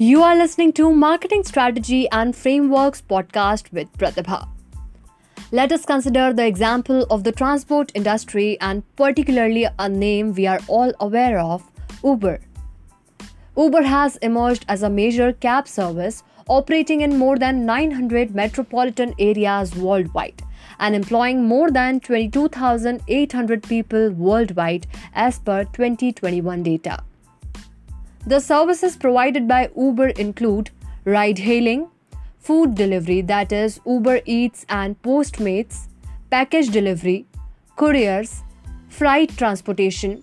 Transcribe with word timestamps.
You 0.00 0.22
are 0.22 0.36
listening 0.36 0.72
to 0.74 0.92
Marketing 0.94 1.42
Strategy 1.42 2.08
and 2.10 2.32
Frameworks 2.32 3.02
podcast 3.02 3.72
with 3.72 3.92
Pratibha. 3.98 4.46
Let 5.50 5.72
us 5.72 5.84
consider 5.84 6.32
the 6.32 6.46
example 6.46 7.02
of 7.10 7.24
the 7.24 7.32
transport 7.32 7.90
industry 7.96 8.56
and 8.60 8.84
particularly 8.94 9.66
a 9.76 9.88
name 9.88 10.34
we 10.34 10.46
are 10.46 10.60
all 10.68 10.92
aware 11.00 11.40
of 11.40 11.68
Uber. 12.04 12.38
Uber 13.56 13.82
has 13.82 14.18
emerged 14.18 14.64
as 14.68 14.84
a 14.84 14.88
major 14.88 15.32
cab 15.32 15.66
service 15.66 16.22
operating 16.48 17.00
in 17.00 17.18
more 17.18 17.36
than 17.36 17.66
900 17.66 18.36
metropolitan 18.36 19.16
areas 19.18 19.74
worldwide 19.74 20.40
and 20.78 20.94
employing 20.94 21.42
more 21.42 21.72
than 21.72 21.98
22,800 21.98 23.62
people 23.64 24.10
worldwide 24.10 24.86
as 25.14 25.40
per 25.40 25.64
2021 25.64 26.62
data. 26.62 27.02
The 28.28 28.40
services 28.40 28.94
provided 28.94 29.48
by 29.48 29.70
Uber 29.74 30.08
include 30.08 30.68
ride 31.06 31.38
hailing, 31.38 31.88
food 32.38 32.74
delivery 32.74 33.22
that 33.22 33.52
is 33.52 33.80
Uber 33.86 34.20
Eats 34.26 34.66
and 34.68 35.00
Postmates, 35.00 35.86
package 36.30 36.68
delivery, 36.68 37.24
couriers, 37.76 38.42
freight 38.90 39.34
transportation, 39.38 40.22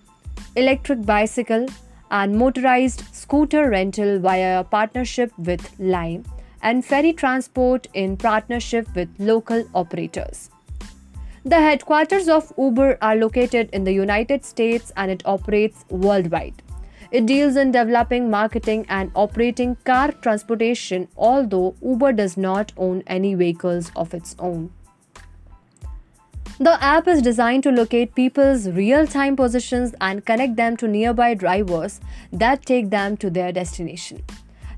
electric 0.54 1.04
bicycle, 1.04 1.66
and 2.12 2.38
motorized 2.38 3.02
scooter 3.12 3.70
rental 3.70 4.20
via 4.20 4.60
a 4.60 4.62
partnership 4.62 5.36
with 5.36 5.68
Lime, 5.80 6.24
and 6.62 6.84
ferry 6.84 7.12
transport 7.12 7.88
in 7.92 8.16
partnership 8.16 8.86
with 8.94 9.08
local 9.18 9.64
operators. 9.74 10.48
The 11.44 11.56
headquarters 11.56 12.28
of 12.28 12.52
Uber 12.56 12.98
are 13.02 13.16
located 13.16 13.68
in 13.72 13.82
the 13.82 13.92
United 13.92 14.44
States 14.44 14.92
and 14.96 15.10
it 15.10 15.24
operates 15.26 15.84
worldwide. 15.90 16.62
It 17.16 17.24
deals 17.24 17.56
in 17.56 17.70
developing, 17.70 18.28
marketing, 18.30 18.84
and 18.90 19.10
operating 19.14 19.76
car 19.84 20.12
transportation, 20.12 21.08
although 21.16 21.74
Uber 21.82 22.12
does 22.12 22.36
not 22.36 22.72
own 22.76 23.02
any 23.06 23.34
vehicles 23.34 23.90
of 23.96 24.12
its 24.12 24.36
own. 24.38 24.70
The 26.58 26.76
app 26.84 27.08
is 27.08 27.22
designed 27.22 27.62
to 27.62 27.70
locate 27.70 28.14
people's 28.14 28.68
real 28.68 29.06
time 29.06 29.34
positions 29.34 29.94
and 29.98 30.26
connect 30.26 30.56
them 30.56 30.76
to 30.76 30.86
nearby 30.86 31.32
drivers 31.32 32.00
that 32.34 32.66
take 32.66 32.90
them 32.90 33.16
to 33.24 33.30
their 33.30 33.50
destination. 33.50 34.22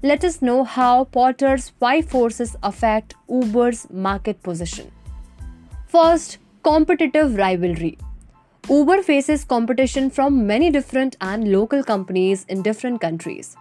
Let 0.05 0.23
us 0.23 0.41
know 0.41 0.63
how 0.63 1.07
Porter's 1.07 1.71
five 1.81 2.09
forces 2.09 2.55
affect 2.63 3.15
Uber's 3.29 3.91
market 3.91 4.45
position. 4.45 4.93
First, 5.89 6.39
competitive 6.63 7.35
rivalry. 7.35 7.99
Uber 8.71 9.03
faces 9.03 9.45
competition 9.45 10.11
from 10.11 10.47
many 10.47 10.71
different 10.71 11.17
and 11.23 11.51
local 11.51 11.83
companies 11.83 12.45
in 12.51 12.61
different 12.61 13.01
countries. 13.01 13.57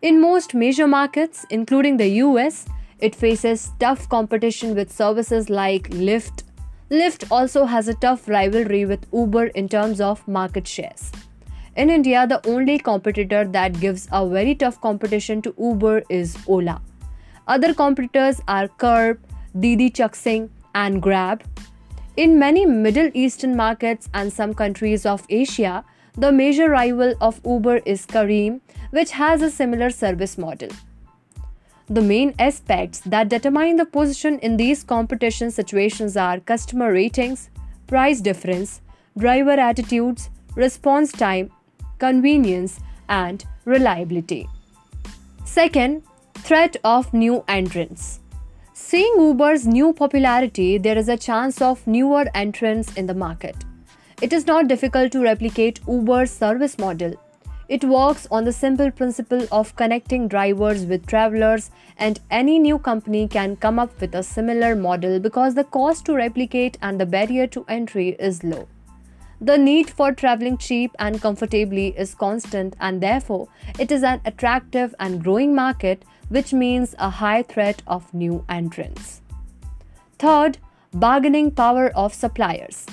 In 0.00 0.20
most 0.20 0.54
major 0.54 0.86
markets, 0.86 1.44
including 1.50 1.96
the 1.96 2.06
US, 2.26 2.66
it 3.00 3.16
faces 3.16 3.70
tough 3.80 4.08
competition 4.08 4.76
with 4.76 4.92
services 4.92 5.50
like 5.50 5.90
Lyft, 5.90 6.44
Lyft 6.88 7.26
also 7.32 7.64
has 7.64 7.88
a 7.88 7.94
tough 7.94 8.28
rivalry 8.28 8.84
with 8.84 9.06
Uber 9.12 9.46
in 9.60 9.68
terms 9.68 10.00
of 10.00 10.26
market 10.28 10.68
shares. 10.68 11.10
In 11.74 11.90
India, 11.90 12.24
the 12.24 12.46
only 12.46 12.78
competitor 12.78 13.44
that 13.44 13.80
gives 13.80 14.06
a 14.12 14.28
very 14.28 14.54
tough 14.54 14.80
competition 14.80 15.42
to 15.42 15.54
Uber 15.58 16.02
is 16.10 16.36
Ola. 16.46 16.80
Other 17.48 17.74
competitors 17.74 18.40
are 18.46 18.68
Curb, 18.68 19.18
Didi 19.58 19.90
Chuxing, 19.90 20.50
and 20.74 21.02
Grab. 21.02 21.42
In 22.14 22.38
many 22.38 22.66
Middle 22.66 23.10
Eastern 23.14 23.56
markets 23.56 24.10
and 24.12 24.30
some 24.30 24.52
countries 24.52 25.06
of 25.06 25.24
Asia, 25.30 25.82
the 26.12 26.30
major 26.30 26.68
rival 26.68 27.14
of 27.22 27.40
Uber 27.42 27.78
is 27.86 28.04
Careem, 28.04 28.60
which 28.90 29.12
has 29.12 29.40
a 29.40 29.50
similar 29.50 29.88
service 29.88 30.36
model. 30.36 30.68
The 31.88 32.02
main 32.02 32.34
aspects 32.38 33.00
that 33.06 33.30
determine 33.30 33.76
the 33.76 33.86
position 33.86 34.38
in 34.40 34.58
these 34.58 34.84
competition 34.84 35.50
situations 35.50 36.14
are 36.14 36.38
customer 36.40 36.92
ratings, 36.92 37.48
price 37.86 38.20
difference, 38.20 38.82
driver 39.16 39.52
attitudes, 39.52 40.28
response 40.54 41.12
time, 41.12 41.50
convenience, 41.98 42.78
and 43.08 43.42
reliability. 43.64 44.46
Second, 45.46 46.02
threat 46.34 46.76
of 46.84 47.14
new 47.14 47.42
entrants. 47.48 48.21
Seeing 48.74 49.14
Uber's 49.18 49.66
new 49.66 49.92
popularity, 49.92 50.78
there 50.78 50.96
is 50.96 51.08
a 51.08 51.16
chance 51.16 51.60
of 51.60 51.86
newer 51.86 52.26
entrants 52.34 52.94
in 52.94 53.06
the 53.06 53.14
market. 53.14 53.56
It 54.20 54.32
is 54.32 54.46
not 54.46 54.68
difficult 54.68 55.12
to 55.12 55.22
replicate 55.22 55.80
Uber's 55.86 56.30
service 56.30 56.78
model 56.78 57.14
it 57.72 57.84
works 57.84 58.26
on 58.30 58.44
the 58.44 58.52
simple 58.52 58.90
principle 58.90 59.46
of 59.50 59.74
connecting 59.76 60.28
drivers 60.28 60.84
with 60.84 61.06
travelers, 61.06 61.70
and 61.96 62.20
any 62.30 62.58
new 62.58 62.78
company 62.78 63.26
can 63.26 63.56
come 63.56 63.78
up 63.78 63.98
with 63.98 64.14
a 64.14 64.22
similar 64.22 64.74
model 64.76 65.18
because 65.18 65.54
the 65.54 65.64
cost 65.64 66.04
to 66.04 66.14
replicate 66.14 66.76
and 66.82 67.00
the 67.00 67.06
barrier 67.06 67.46
to 67.46 67.64
entry 67.68 68.10
is 68.18 68.44
low. 68.44 68.68
The 69.42 69.58
need 69.58 69.90
for 69.90 70.12
traveling 70.12 70.56
cheap 70.56 70.92
and 71.00 71.20
comfortably 71.20 71.88
is 71.98 72.14
constant, 72.14 72.76
and 72.78 73.00
therefore, 73.00 73.48
it 73.76 73.90
is 73.90 74.04
an 74.04 74.20
attractive 74.24 74.94
and 75.00 75.20
growing 75.20 75.52
market, 75.52 76.04
which 76.28 76.52
means 76.52 76.94
a 76.96 77.10
high 77.10 77.42
threat 77.42 77.82
of 77.88 78.14
new 78.14 78.44
entrants. 78.48 79.20
Third, 80.20 80.58
bargaining 80.94 81.50
power 81.50 81.88
of 81.96 82.14
suppliers. 82.14 82.86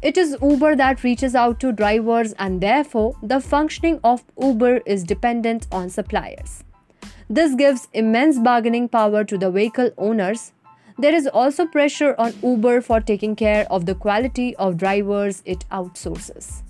It 0.00 0.16
is 0.16 0.36
Uber 0.40 0.76
that 0.76 1.02
reaches 1.02 1.34
out 1.34 1.58
to 1.58 1.72
drivers, 1.72 2.34
and 2.34 2.60
therefore, 2.60 3.16
the 3.20 3.40
functioning 3.40 3.98
of 4.04 4.22
Uber 4.40 4.76
is 4.86 5.02
dependent 5.02 5.66
on 5.72 5.90
suppliers. 5.90 6.62
This 7.28 7.56
gives 7.56 7.88
immense 7.92 8.38
bargaining 8.38 8.88
power 8.88 9.24
to 9.24 9.36
the 9.36 9.50
vehicle 9.50 9.90
owners. 9.98 10.52
There 10.96 11.14
is 11.14 11.26
also 11.26 11.66
pressure 11.66 12.14
on 12.18 12.34
Uber 12.42 12.80
for 12.80 13.00
taking 13.00 13.34
care 13.34 13.66
of 13.68 13.84
the 13.84 13.96
quality 13.96 14.54
of 14.56 14.76
drivers 14.76 15.42
it 15.44 15.64
outsources. 15.72 16.62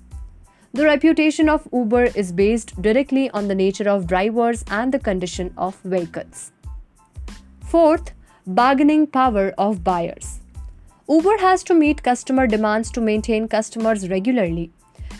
The 0.72 0.84
reputation 0.84 1.48
of 1.48 1.68
Uber 1.72 2.04
is 2.16 2.32
based 2.32 2.80
directly 2.80 3.28
on 3.30 3.48
the 3.48 3.54
nature 3.54 3.88
of 3.88 4.06
drivers 4.06 4.64
and 4.68 4.92
the 4.92 4.98
condition 4.98 5.52
of 5.58 5.76
vehicles. 5.84 6.52
Fourth, 7.60 8.12
bargaining 8.46 9.06
power 9.06 9.52
of 9.58 9.84
buyers. 9.84 10.40
Uber 11.06 11.36
has 11.38 11.62
to 11.64 11.74
meet 11.74 12.02
customer 12.02 12.46
demands 12.46 12.90
to 12.92 13.00
maintain 13.02 13.46
customers 13.46 14.08
regularly. 14.08 14.70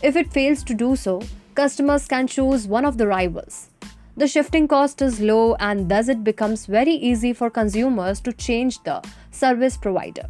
If 0.02 0.16
it 0.16 0.32
fails 0.32 0.64
to 0.64 0.74
do 0.74 0.96
so, 0.96 1.20
customers 1.54 2.08
can 2.08 2.26
choose 2.26 2.66
one 2.66 2.86
of 2.86 2.96
the 2.96 3.06
rivals. 3.06 3.68
The 4.16 4.28
shifting 4.28 4.68
cost 4.68 5.02
is 5.02 5.20
low 5.20 5.56
and 5.56 5.88
thus 5.88 6.06
it 6.06 6.22
becomes 6.22 6.66
very 6.66 6.92
easy 6.92 7.32
for 7.32 7.50
consumers 7.50 8.20
to 8.20 8.32
change 8.32 8.80
the 8.84 9.02
service 9.32 9.76
provider. 9.76 10.28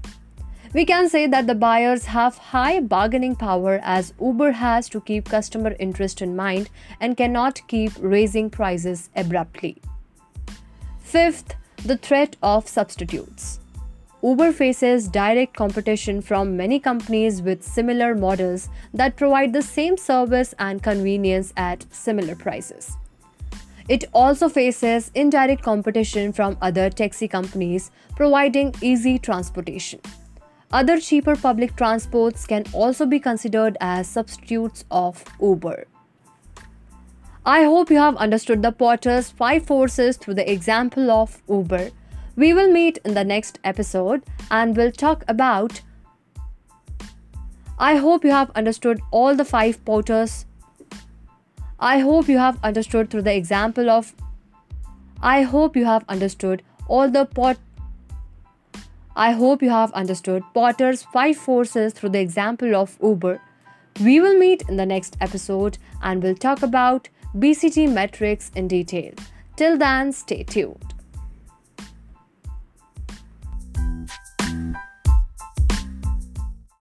We 0.72 0.86
can 0.86 1.08
say 1.10 1.26
that 1.26 1.46
the 1.46 1.54
buyers 1.54 2.06
have 2.06 2.38
high 2.38 2.80
bargaining 2.80 3.36
power 3.36 3.80
as 3.82 4.14
Uber 4.20 4.52
has 4.52 4.88
to 4.88 5.02
keep 5.02 5.26
customer 5.26 5.76
interest 5.78 6.22
in 6.22 6.34
mind 6.34 6.70
and 6.98 7.16
cannot 7.16 7.60
keep 7.68 7.92
raising 8.00 8.48
prices 8.48 9.10
abruptly. 9.14 9.76
Fifth, 10.98 11.54
the 11.84 11.98
threat 11.98 12.36
of 12.42 12.66
substitutes. 12.66 13.60
Uber 14.22 14.52
faces 14.52 15.06
direct 15.06 15.54
competition 15.54 16.22
from 16.22 16.56
many 16.56 16.80
companies 16.80 17.42
with 17.42 17.62
similar 17.62 18.14
models 18.14 18.70
that 18.94 19.16
provide 19.16 19.52
the 19.52 19.60
same 19.60 19.98
service 19.98 20.54
and 20.58 20.82
convenience 20.82 21.52
at 21.58 21.84
similar 21.92 22.34
prices. 22.34 22.96
It 23.88 24.04
also 24.12 24.48
faces 24.48 25.10
indirect 25.14 25.62
competition 25.62 26.32
from 26.32 26.56
other 26.62 26.90
taxi 26.90 27.28
companies 27.28 27.90
providing 28.16 28.74
easy 28.80 29.18
transportation. 29.18 30.00
Other 30.72 30.98
cheaper 30.98 31.36
public 31.36 31.76
transports 31.76 32.46
can 32.46 32.64
also 32.72 33.06
be 33.06 33.20
considered 33.20 33.76
as 33.81 34.08
substitutes 34.08 34.84
of 34.90 35.25
Uber. 35.40 35.84
I 37.46 37.64
hope 37.64 37.90
you 37.90 37.98
have 37.98 38.16
understood 38.16 38.62
the 38.62 38.72
Porter's 38.72 39.31
five 39.31 39.66
forces 39.66 40.16
through 40.16 40.34
the 40.34 40.50
example 40.50 41.10
of 41.10 41.42
Uber 41.48 41.90
we 42.37 42.52
will 42.52 42.70
meet 42.70 42.98
in 43.04 43.14
the 43.14 43.25
next 43.25 43.58
episode 43.62 44.25
and 44.50 44.76
we'll 44.76 44.90
talk 44.90 45.25
about. 45.28 45.80
I 47.78 47.96
hope 47.96 48.25
you 48.25 48.30
have 48.30 48.50
understood 48.52 49.00
all 49.10 49.34
the 49.34 49.44
five 49.44 49.84
Porters. 49.84 50.46
I 51.81 51.99
hope 51.99 52.29
you 52.29 52.38
have 52.38 52.59
understood 52.62 53.11
through 53.11 53.23
the 53.23 53.35
example 53.35 53.91
of. 53.91 54.15
I 55.21 55.43
hope 55.43 55.76
you 55.76 55.85
have 55.85 56.05
understood 56.09 56.62
all 56.87 57.11
the 57.11 57.25
pot. 57.25 57.56
I 59.17 59.32
hope 59.32 59.62
you 59.62 59.71
have 59.71 59.93
understood 59.93 60.43
Porter's 60.55 61.03
five 61.03 61.37
forces 61.37 61.93
through 61.93 62.11
the 62.11 62.21
example 62.21 62.75
of 62.76 62.97
Uber. 63.03 63.41
We 64.00 64.21
will 64.21 64.38
meet 64.38 64.62
in 64.69 64.76
the 64.76 64.87
next 64.87 65.17
episode 65.21 65.79
and 66.03 66.23
we'll 66.23 66.35
talk 66.35 66.62
about 66.62 67.09
BCG 67.37 67.93
matrix 67.93 68.50
in 68.55 68.69
detail. 68.69 69.12
Till 69.56 69.79
then, 69.79 70.12
stay 70.12 70.43
tuned. 70.43 70.94